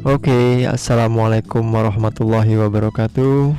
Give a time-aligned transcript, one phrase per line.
[0.00, 3.52] Oke, assalamualaikum warahmatullahi wabarakatuh.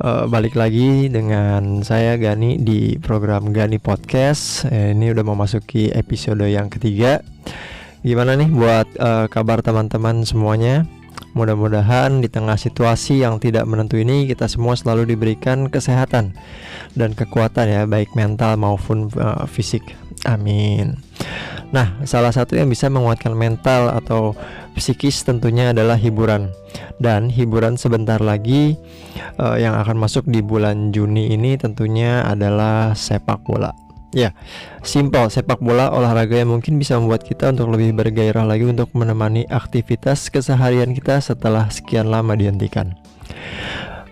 [0.00, 4.64] Uh, balik lagi dengan saya Gani di program Gani Podcast.
[4.72, 7.20] Eh, ini udah memasuki episode yang ketiga.
[8.00, 10.88] Gimana nih buat uh, kabar teman-teman semuanya?
[11.36, 16.32] Mudah-mudahan di tengah situasi yang tidak menentu ini kita semua selalu diberikan kesehatan
[16.96, 19.84] dan kekuatan ya, baik mental maupun uh, fisik.
[20.24, 20.96] Amin.
[21.76, 24.32] Nah, salah satu yang bisa menguatkan mental atau
[24.76, 26.52] psikis tentunya adalah hiburan.
[27.00, 28.76] Dan hiburan sebentar lagi
[29.40, 33.72] uh, yang akan masuk di bulan Juni ini tentunya adalah sepak bola.
[34.14, 34.32] Ya,
[34.80, 39.44] simpel sepak bola olahraga yang mungkin bisa membuat kita untuk lebih bergairah lagi untuk menemani
[39.50, 42.96] aktivitas keseharian kita setelah sekian lama dihentikan.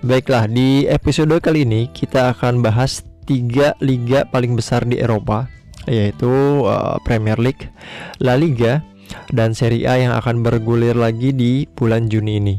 [0.05, 5.49] Baiklah, di episode kali ini kita akan bahas tiga liga paling besar di Eropa,
[5.89, 6.29] yaitu
[6.69, 7.73] uh, Premier League,
[8.21, 8.85] La Liga,
[9.31, 12.57] dan Serie A yang akan bergulir lagi di bulan Juni ini.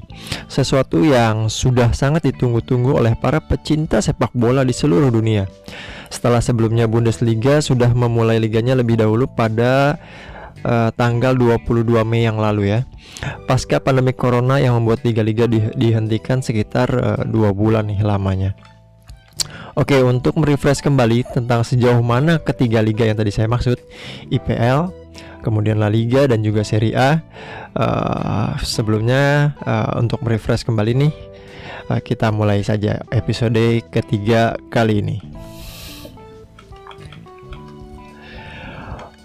[0.47, 5.47] Sesuatu yang sudah sangat ditunggu-tunggu oleh para pecinta sepak bola di seluruh dunia.
[6.09, 9.97] Setelah sebelumnya Bundesliga sudah memulai liganya lebih dahulu pada
[10.63, 12.79] uh, tanggal 22 Mei yang lalu ya.
[13.49, 18.53] Pasca pandemi corona yang membuat liga-liga di, dihentikan sekitar uh, dua bulan nih lamanya.
[19.75, 23.75] Oke, untuk merefresh kembali tentang sejauh mana ketiga liga yang tadi saya maksud,
[24.31, 25.04] IPL,
[25.45, 27.21] kemudian La Liga dan juga Serie A.
[27.77, 31.13] Uh, sebelumnya uh, untuk merefresh kembali nih,
[31.93, 35.17] uh, kita mulai saja episode ketiga kali ini.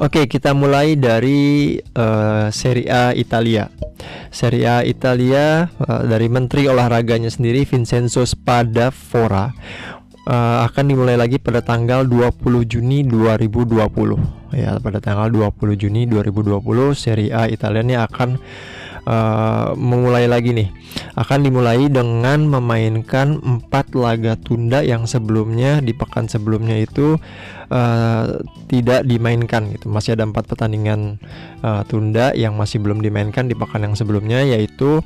[0.00, 3.68] Oke, kita mulai dari uh, Serie A Italia.
[4.32, 9.52] Serie A Italia uh, dari Menteri Olahraganya sendiri Vincenzo Spadafora
[10.26, 16.58] uh, akan dimulai lagi pada tanggal 20 Juni 2020 ya pada tanggal 20 Juni 2020
[16.98, 18.36] Serie A Italia ini akan
[19.06, 20.68] uh, memulai lagi nih.
[21.14, 27.16] Akan dimulai dengan memainkan empat laga tunda yang sebelumnya di pekan sebelumnya itu
[27.70, 28.24] uh,
[28.66, 29.86] tidak dimainkan gitu.
[29.90, 31.20] Masih ada empat pertandingan
[31.62, 35.00] uh, tunda yang masih belum dimainkan di pekan yang sebelumnya yaitu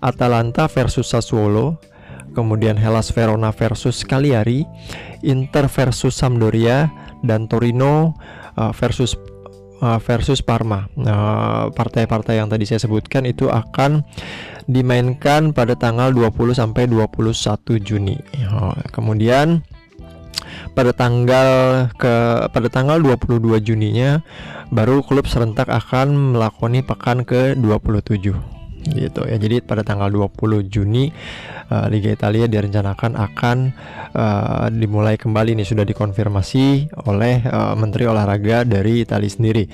[0.00, 1.78] Atalanta versus Sassuolo
[2.36, 4.68] kemudian Hellas Verona versus Cagliari,
[5.24, 6.92] Inter versus Sampdoria,
[7.24, 8.12] dan Torino
[8.60, 9.16] uh, versus
[9.80, 10.84] uh, versus Parma.
[11.00, 14.04] Nah, partai-partai yang tadi saya sebutkan itu akan
[14.68, 17.32] dimainkan pada tanggal 20 sampai 21
[17.80, 18.20] Juni.
[18.52, 19.64] Oh, kemudian
[20.76, 21.48] pada tanggal
[21.96, 22.14] ke
[22.52, 24.20] pada tanggal 22 Juninya
[24.68, 28.55] baru klub serentak akan melakoni pekan ke 27
[28.90, 29.36] gitu ya.
[29.36, 31.10] Jadi pada tanggal 20 Juni
[31.70, 33.56] uh, Liga Italia direncanakan akan
[34.14, 39.64] uh, dimulai kembali nih sudah dikonfirmasi oleh uh, Menteri Olahraga dari Italia sendiri.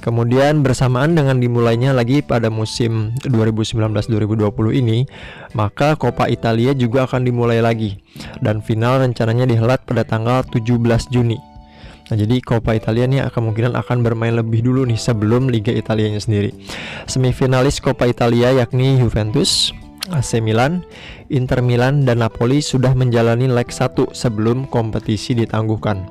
[0.00, 5.04] Kemudian bersamaan dengan dimulainya lagi pada musim 2019-2020 ini,
[5.52, 8.00] maka Coppa Italia juga akan dimulai lagi
[8.40, 11.49] dan final rencananya dihelat pada tanggal 17 Juni.
[12.10, 16.50] Nah, jadi Coppa Italia ini kemungkinan akan bermain lebih dulu nih sebelum Liga Italianya sendiri.
[17.06, 19.70] Semifinalis Coppa Italia yakni Juventus,
[20.10, 20.82] AC Milan,
[21.30, 26.10] Inter Milan dan Napoli sudah menjalani leg 1 sebelum kompetisi ditangguhkan.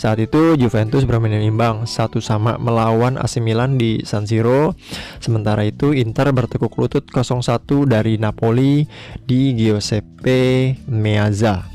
[0.00, 4.72] Saat itu Juventus bermain imbang satu sama melawan AC Milan di San Siro.
[5.20, 8.88] Sementara itu Inter bertekuk lutut 0-1 dari Napoli
[9.22, 11.68] di Giuseppe Meazza.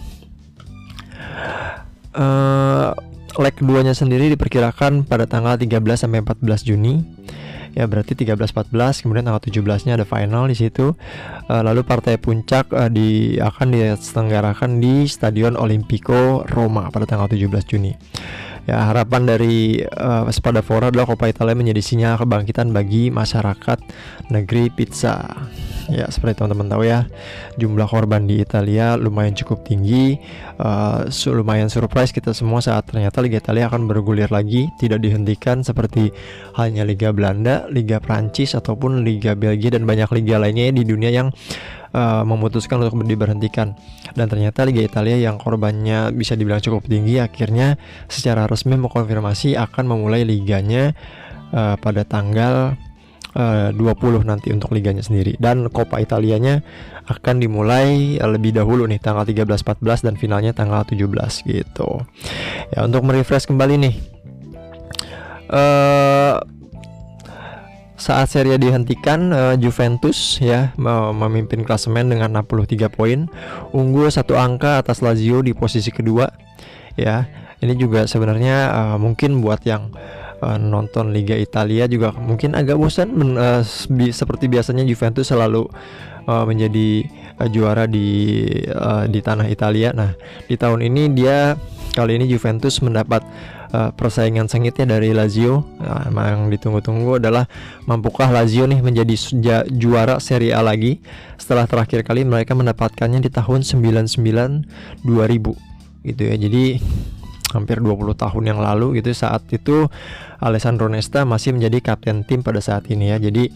[2.09, 2.91] Uh,
[3.37, 7.05] leg keduanya sendiri diperkirakan pada tanggal 13 sampai 14 Juni.
[7.77, 10.97] Ya berarti 13 14 kemudian tanggal 17-nya ada final di situ.
[11.45, 17.45] Uh, lalu partai puncak uh, di akan diselenggarakan di Stadion Olimpico Roma pada tanggal 17
[17.69, 17.93] Juni.
[18.67, 23.79] Ya, harapan dari uh, Spadafora adalah Coppa Italia menjadi sinyal kebangkitan bagi masyarakat
[24.33, 25.25] negeri pizza.
[25.89, 27.09] Ya, seperti teman-teman tahu ya,
[27.57, 30.21] jumlah korban di Italia lumayan cukup tinggi.
[30.61, 36.13] Uh, lumayan surprise kita semua saat ternyata Liga Italia akan bergulir lagi, tidak dihentikan seperti
[36.61, 41.33] hanya Liga Belanda, Liga Prancis ataupun Liga Belgia dan banyak liga lainnya di dunia yang
[41.93, 43.73] uh, memutuskan untuk diberhentikan
[44.13, 47.77] dan ternyata Liga Italia yang korbannya bisa dibilang cukup tinggi akhirnya
[48.09, 50.93] secara resmi mengkonfirmasi akan memulai liganya
[51.53, 52.77] uh, pada tanggal
[53.35, 56.61] uh, 20 nanti untuk liganya sendiri dan Coppa Italianya
[57.09, 61.09] akan dimulai lebih dahulu nih tanggal 13 14 dan finalnya tanggal 17
[61.49, 62.05] gitu.
[62.73, 63.95] Ya untuk merefresh kembali nih
[65.49, 66.37] uh,
[67.99, 73.27] saat seri dihentikan, uh, Juventus ya memimpin klasemen dengan 63 poin,
[73.75, 76.31] unggul satu angka atas Lazio di posisi kedua.
[76.95, 77.27] Ya,
[77.59, 79.91] ini juga sebenarnya uh, mungkin buat yang
[80.39, 83.61] uh, nonton Liga Italia juga mungkin agak bosan uh,
[84.11, 85.67] seperti biasanya Juventus selalu
[86.25, 87.03] uh, menjadi
[87.39, 88.39] uh, juara di
[88.71, 89.91] uh, di tanah Italia.
[89.91, 90.15] Nah,
[90.47, 91.59] di tahun ini dia
[91.93, 93.25] kali ini Juventus mendapat
[93.73, 95.65] uh, persaingan sengitnya dari Lazio.
[95.79, 97.45] Nah, yang ditunggu-tunggu adalah
[97.85, 99.15] mampukah Lazio nih menjadi
[99.69, 101.01] juara Serie A lagi
[101.37, 106.35] setelah terakhir kali mereka mendapatkannya di tahun 99 2000 gitu ya.
[106.37, 106.63] Jadi
[107.49, 109.89] hampir 20 tahun yang lalu gitu saat itu
[110.37, 113.17] Alessandro Nesta masih menjadi kapten tim pada saat ini ya.
[113.17, 113.49] Jadi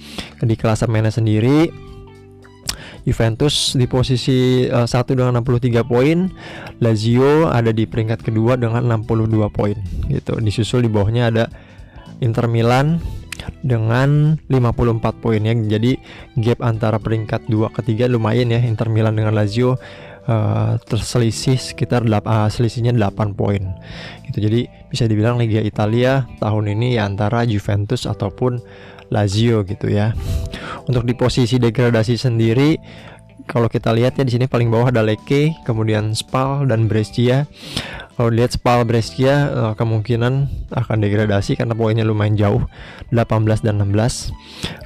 [0.43, 1.92] di kelas mainnya sendiri
[3.03, 6.31] Juventus di posisi uh, eh, 1 dengan 63 poin,
[6.79, 9.75] Lazio ada di peringkat kedua dengan 62 poin
[10.07, 10.39] gitu.
[10.39, 11.45] Disusul di bawahnya ada
[12.23, 13.03] Inter Milan
[13.59, 15.51] dengan 54 poin ya.
[15.51, 15.99] Jadi
[16.39, 19.75] gap antara peringkat 2 ke 3 lumayan ya Inter Milan dengan Lazio
[20.27, 23.75] uh, terselisih sekitar 8, uh, selisihnya 8 poin
[24.29, 28.61] gitu jadi bisa dibilang Liga Italia tahun ini ya antara Juventus ataupun
[29.11, 30.15] Lazio gitu ya
[30.87, 32.79] untuk di posisi degradasi sendiri
[33.43, 37.43] kalau kita lihat ya di sini paling bawah ada Lecce, kemudian Spal dan Brescia.
[38.15, 42.63] Kalau lihat Spal Brescia uh, kemungkinan akan degradasi karena poinnya lumayan jauh
[43.11, 44.31] 18 dan 16.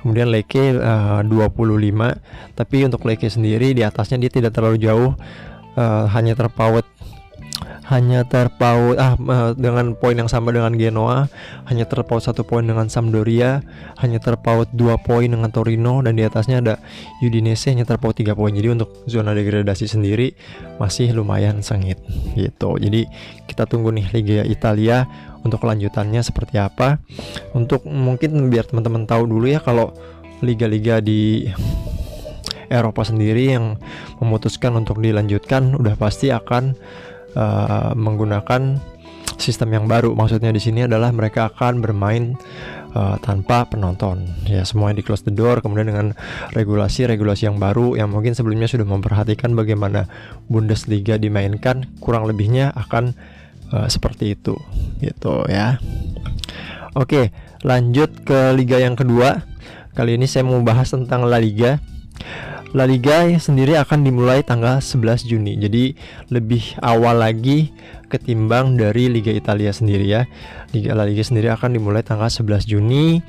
[0.02, 5.14] Kemudian uh, 25, tapi untuk Lecce sendiri di atasnya dia tidak terlalu jauh
[5.78, 6.88] uh, hanya terpaut
[7.88, 9.16] hanya terpaut ah
[9.56, 11.32] dengan poin yang sama dengan Genoa
[11.72, 13.64] hanya terpaut satu poin dengan Sampdoria
[14.04, 16.76] hanya terpaut dua poin dengan Torino dan di atasnya ada
[17.24, 18.52] Udinese hanya terpaut tiga poin.
[18.52, 20.36] Jadi untuk zona degradasi sendiri
[20.84, 21.98] masih lumayan sengit
[22.36, 22.76] gitu.
[22.76, 23.08] Jadi
[23.48, 25.08] kita tunggu nih Liga Italia
[25.48, 27.00] untuk kelanjutannya seperti apa.
[27.56, 29.96] Untuk mungkin biar teman-teman tahu dulu ya kalau
[30.44, 31.48] liga-liga di
[32.68, 33.80] Eropa sendiri yang
[34.20, 36.76] memutuskan untuk dilanjutkan udah pasti akan
[37.38, 38.82] uh, menggunakan
[39.38, 40.18] sistem yang baru.
[40.18, 42.34] Maksudnya di sini adalah mereka akan bermain
[42.98, 44.26] uh, tanpa penonton.
[44.50, 46.18] Ya, semuanya di close the door kemudian dengan
[46.58, 50.10] regulasi-regulasi yang baru yang mungkin sebelumnya sudah memperhatikan bagaimana
[50.50, 53.14] Bundesliga dimainkan, kurang lebihnya akan
[53.72, 54.58] uh, seperti itu.
[54.98, 55.78] Gitu ya.
[56.98, 57.30] Oke,
[57.62, 59.46] lanjut ke liga yang kedua.
[59.94, 61.78] Kali ini saya mau bahas tentang La Liga.
[62.76, 65.56] La Liga sendiri akan dimulai tanggal 11 Juni.
[65.56, 65.96] Jadi
[66.28, 67.72] lebih awal lagi
[68.12, 70.28] ketimbang dari Liga Italia sendiri ya.
[70.76, 73.24] Liga La Liga sendiri akan dimulai tanggal 11 Juni.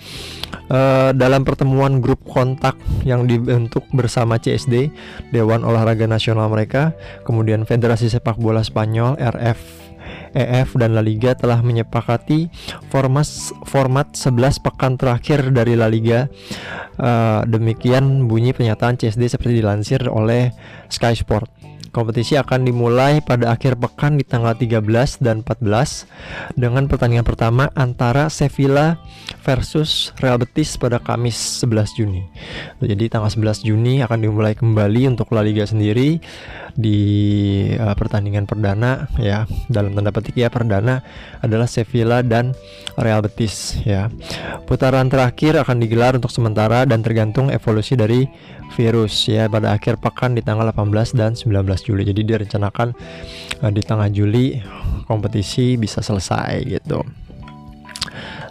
[0.69, 2.76] Uh, dalam pertemuan grup kontak
[3.06, 4.90] yang dibentuk bersama CSD,
[5.31, 6.93] Dewan Olahraga Nasional mereka,
[7.25, 9.88] kemudian Federasi Sepak Bola Spanyol RF
[10.34, 12.48] EF dan La Liga telah menyepakati
[12.88, 13.28] format
[13.69, 16.28] format 11 pekan terakhir dari La Liga.
[16.98, 20.50] Uh, demikian bunyi pernyataan CSD seperti dilansir oleh
[20.90, 21.48] Sky Sport.
[21.88, 26.04] Kompetisi akan dimulai pada akhir pekan di tanggal 13 dan 14
[26.52, 29.00] dengan pertandingan pertama antara Sevilla
[29.48, 32.20] versus Real Betis pada Kamis 11 Juni.
[32.84, 36.20] Jadi tanggal 11 Juni akan dimulai kembali untuk La Liga sendiri
[36.76, 37.00] di
[37.80, 41.00] uh, pertandingan perdana ya dalam tanda petik ya perdana
[41.40, 42.52] adalah Sevilla dan
[43.00, 44.12] Real Betis ya.
[44.68, 48.28] Putaran terakhir akan digelar untuk sementara dan tergantung evolusi dari
[48.76, 51.48] virus ya pada akhir pekan di tanggal 18 dan 19
[51.88, 52.04] Juli.
[52.04, 52.92] Jadi direncanakan
[53.64, 54.60] uh, di tengah Juli
[55.08, 57.27] kompetisi bisa selesai gitu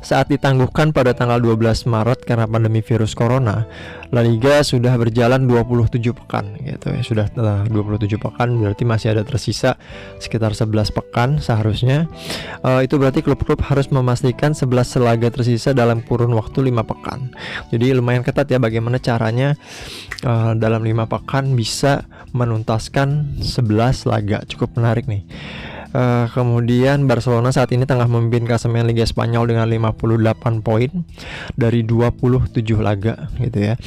[0.08, 3.68] saat ditangguhkan pada tanggal 12 Maret karena pandemi virus corona,
[4.16, 7.02] La Liga sudah berjalan 27 pekan gitu ya.
[7.04, 9.76] Sudah uh, 27 pekan berarti masih ada tersisa
[10.24, 12.08] sekitar 11 pekan seharusnya.
[12.64, 17.36] Uh, itu berarti klub-klub harus memastikan 11 selaga tersisa dalam kurun waktu 5 pekan.
[17.76, 19.60] Jadi lumayan ketat ya bagaimana caranya
[20.24, 24.40] uh, dalam 5 pekan bisa menuntaskan 11 laga.
[24.48, 25.28] Cukup menarik nih.
[25.88, 30.92] Uh, kemudian Barcelona saat ini tengah memimpin klasemen Liga Spanyol dengan 58 poin
[31.56, 33.80] dari 27 laga gitu ya.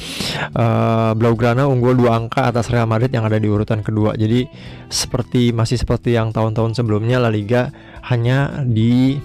[0.57, 4.17] Uh, Blaugrana unggul dua angka atas Real Madrid yang ada di urutan kedua.
[4.17, 4.49] Jadi
[4.89, 7.69] seperti masih seperti yang tahun-tahun sebelumnya La Liga
[8.09, 9.21] hanya di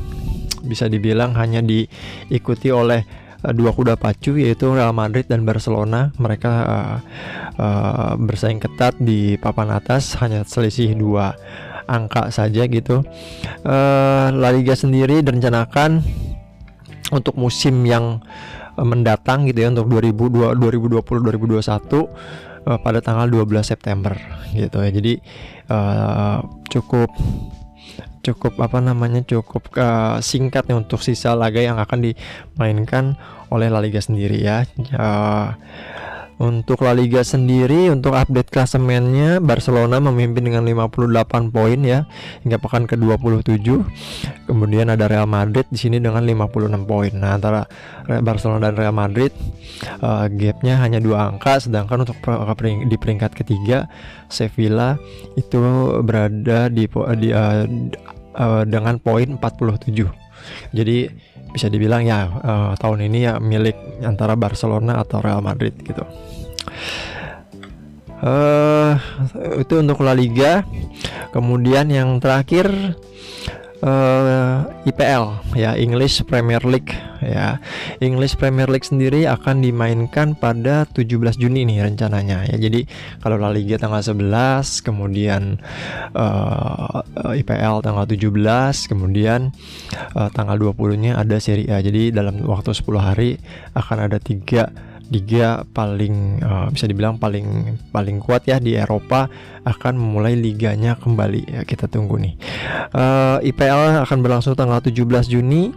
[0.66, 3.06] bisa dibilang hanya diikuti oleh
[3.40, 6.98] uh, dua kuda pacu yaitu Real Madrid dan Barcelona mereka uh,
[7.56, 11.38] uh, bersaing ketat di papan atas hanya selisih dua
[11.86, 13.02] angka saja gitu.
[13.62, 16.02] Uh, La Liga sendiri direncanakan
[17.14, 18.20] untuk musim yang
[18.76, 21.62] uh, mendatang gitu ya untuk 2020 2021
[22.66, 24.14] uh, pada tanggal 12 September
[24.52, 24.90] gitu ya.
[24.90, 25.12] Jadi
[25.70, 27.10] uh, cukup
[28.26, 33.14] cukup apa namanya cukup uh, singkat nih untuk sisa laga yang akan dimainkan
[33.54, 34.66] oleh La Liga sendiri ya.
[34.90, 35.54] Uh,
[36.36, 42.04] Untuk La Liga sendiri untuk update klasemennya Barcelona memimpin dengan 58 poin ya
[42.44, 43.64] hingga pekan ke-27.
[44.44, 47.12] Kemudian ada Real Madrid di sini dengan 56 poin.
[47.16, 47.64] Nah, antara
[48.20, 49.32] Barcelona dan Real Madrid
[50.04, 52.20] uh, gapnya hanya dua angka sedangkan untuk
[52.84, 53.88] di peringkat ketiga
[54.28, 55.00] Sevilla
[55.40, 55.56] itu
[56.04, 56.84] berada di,
[57.16, 57.64] di uh,
[58.36, 60.04] uh, dengan poin 47.
[60.76, 61.08] Jadi
[61.56, 66.04] bisa dibilang ya uh, tahun ini ya milik antara Barcelona atau Real Madrid gitu.
[68.20, 68.96] Uh,
[69.56, 70.68] itu untuk La Liga.
[71.32, 72.68] Kemudian yang terakhir
[73.82, 77.60] uh, eh, IPL ya English Premier League ya.
[78.00, 82.56] English Premier League sendiri akan dimainkan pada 17 Juni nih rencananya ya.
[82.56, 82.86] Jadi
[83.20, 85.60] kalau La Liga tanggal 11 kemudian
[86.16, 89.50] uh, eh, IPL tanggal 17 kemudian
[90.16, 91.82] uh, tanggal 20 nya ada Serie A.
[91.82, 93.36] Jadi dalam waktu 10 hari
[93.76, 94.70] akan ada tiga
[95.10, 99.30] liga paling uh, bisa dibilang paling paling kuat ya di Eropa
[99.62, 101.58] akan memulai liganya kembali.
[101.58, 102.34] Ya kita tunggu nih.
[102.90, 105.70] Uh, eh, IPL akan berlangsung tanggal 17 Juni.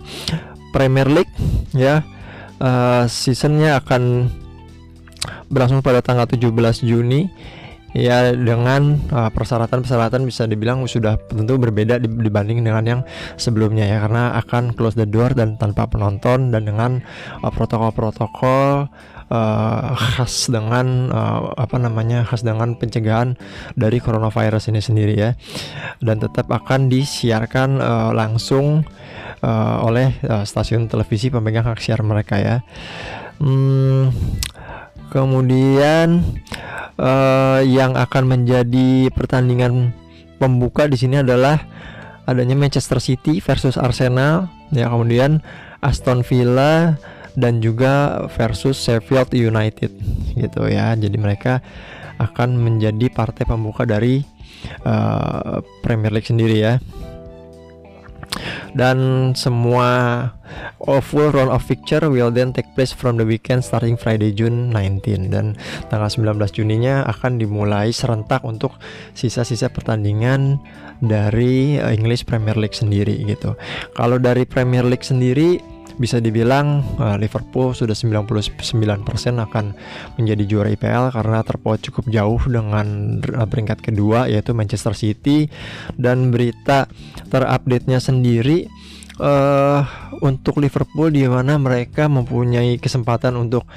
[0.69, 1.33] Premier League
[1.73, 2.05] ya.
[2.59, 4.29] Uh, seasonnya akan
[5.49, 7.31] berlangsung pada tanggal 17 Juni
[7.95, 13.01] ya dengan uh, persyaratan-persyaratan bisa dibilang sudah tentu berbeda dibanding dengan yang
[13.35, 17.01] sebelumnya ya karena akan close the door dan tanpa penonton dan dengan
[17.41, 18.89] protokol-protokol
[19.29, 23.37] uh, khas dengan uh, apa namanya khas dengan pencegahan
[23.77, 25.31] dari coronavirus ini sendiri ya
[26.03, 28.83] dan tetap akan disiarkan uh, langsung
[29.45, 32.55] uh, oleh uh, stasiun televisi pemegang hak siar mereka ya.
[33.39, 34.11] Hmm,
[35.09, 36.23] kemudian
[36.97, 39.93] uh, yang akan menjadi pertandingan
[40.37, 41.61] pembuka di sini adalah
[42.29, 45.41] adanya Manchester City versus Arsenal ya kemudian
[45.81, 46.95] Aston Villa
[47.39, 49.91] dan juga versus Sheffield United
[50.35, 50.93] gitu ya.
[50.99, 51.63] Jadi mereka
[52.19, 54.19] akan menjadi partai pembuka dari
[54.83, 56.73] uh, Premier League sendiri ya.
[58.73, 59.89] Dan semua
[60.83, 64.73] oh, full round of fixture will then take place from the weekend starting Friday June
[64.73, 65.57] 19 dan
[65.89, 68.77] tanggal 19 Juninya akan dimulai serentak untuk
[69.13, 70.61] sisa-sisa pertandingan
[70.99, 73.55] dari eh, English Premier League sendiri gitu.
[73.95, 79.03] Kalau dari Premier League sendiri bisa dibilang uh, Liverpool sudah 99%
[79.35, 79.65] akan
[80.15, 85.51] menjadi juara IPL karena terpaut cukup jauh dengan uh, peringkat kedua yaitu Manchester City.
[85.99, 86.87] Dan berita
[87.27, 88.71] terupdate-nya sendiri
[89.19, 89.83] uh,
[90.23, 93.67] untuk Liverpool di mana mereka mempunyai kesempatan untuk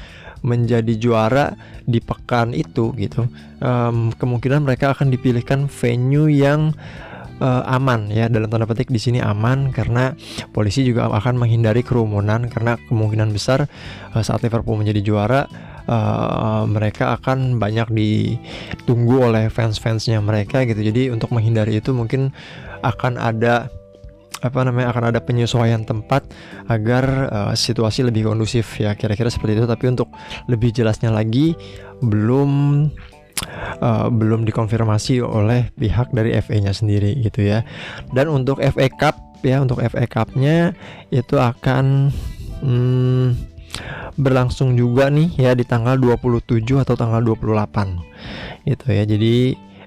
[0.43, 1.55] menjadi juara
[1.87, 3.27] di pekan itu gitu.
[3.63, 6.75] Um, kemungkinan mereka akan dipilihkan venue yang
[7.43, 8.31] uh, aman ya.
[8.31, 10.15] Dalam tanda petik di sini aman karena
[10.55, 13.67] polisi juga akan menghindari kerumunan karena kemungkinan besar
[14.15, 15.51] uh, saat Liverpool menjadi juara
[15.91, 20.79] uh, mereka akan banyak ditunggu oleh fans-fansnya mereka gitu.
[20.79, 22.31] Jadi untuk menghindari itu mungkin
[22.87, 23.67] akan ada
[24.43, 26.27] apa namanya akan ada penyesuaian tempat
[26.67, 28.95] agar uh, situasi lebih kondusif ya.
[28.99, 29.67] Kira-kira seperti itu.
[29.71, 30.11] Tapi untuk
[30.51, 31.55] lebih jelasnya lagi
[32.03, 32.51] belum
[33.83, 37.67] uh, belum dikonfirmasi oleh pihak dari FA-nya sendiri gitu ya.
[38.15, 40.73] Dan untuk FA Cup ya untuk FA Cup-nya
[41.11, 42.15] itu akan
[42.63, 43.27] hmm,
[44.17, 49.03] berlangsung juga nih ya di tanggal 27 atau tanggal 28 gitu ya.
[49.03, 49.35] Jadi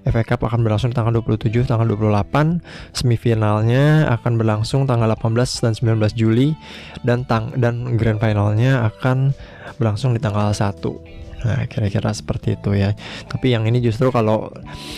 [0.06, 2.62] FA Cup akan berlangsung tanggal 27 tanggal 28
[2.94, 6.54] semifinalnya akan berlangsung tanggal 18 dan 19 Juli
[7.02, 9.34] dan tang dan grand finalnya akan
[9.82, 12.98] berlangsung di tanggal 1 Nah, kira-kira seperti itu ya.
[13.30, 14.50] Tapi yang ini justru kalau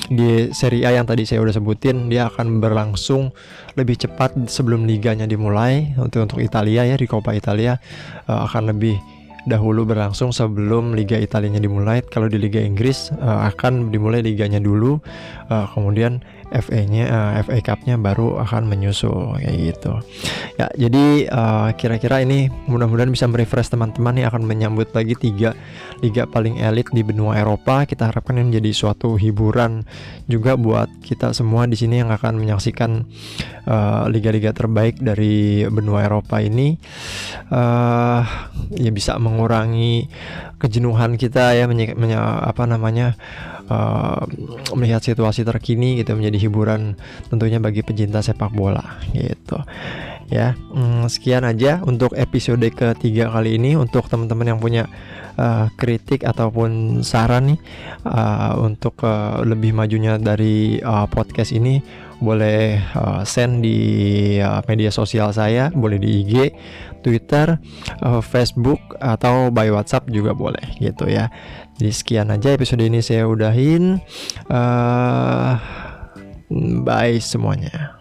[0.08, 3.36] di Serie A yang tadi saya udah sebutin, dia akan berlangsung
[3.76, 5.92] lebih cepat sebelum liganya dimulai.
[6.00, 7.76] Untuk untuk Italia ya di Coppa Italia
[8.32, 8.96] uh, akan lebih
[9.48, 12.04] dahulu berlangsung sebelum Liga Italianya dimulai.
[12.04, 15.00] Kalau di Liga Inggris uh, akan dimulai liganya dulu,
[15.52, 16.24] uh, kemudian
[16.54, 19.94] FA-nya uh, eh, FA Cup-nya baru akan menyusul kayak gitu.
[20.62, 25.58] Ya, jadi uh, kira-kira ini mudah-mudahan bisa merefresh teman-teman nih akan menyambut lagi tiga
[26.06, 27.90] liga paling elit di benua Eropa.
[27.90, 29.82] Kita harapkan ini menjadi suatu hiburan
[30.30, 33.02] juga buat kita semua di sini yang akan menyaksikan
[34.08, 36.76] liga liga-liga terbaik dari benua Eropa ini.
[37.48, 38.20] Uh,
[38.76, 40.12] ya bisa mengurangi
[40.60, 43.16] kejenuhan kita ya menye, menye, apa namanya
[43.70, 44.24] uh,
[44.76, 46.96] melihat situasi terkini gitu menjadi hiburan
[47.32, 49.60] tentunya bagi pecinta sepak bola gitu
[50.28, 54.92] ya hmm, sekian aja untuk episode ketiga kali ini untuk teman-teman yang punya
[55.40, 57.60] uh, kritik ataupun saran nih
[58.04, 61.80] uh, untuk uh, lebih majunya dari uh, podcast ini
[62.18, 63.78] boleh uh, send di
[64.42, 66.50] uh, media sosial saya, boleh di IG,
[67.06, 67.62] Twitter,
[68.26, 71.30] Facebook atau by WhatsApp juga boleh gitu ya.
[71.78, 74.02] Jadi sekian aja episode ini saya udahin.
[74.50, 75.58] Uh,
[76.82, 77.97] bye semuanya.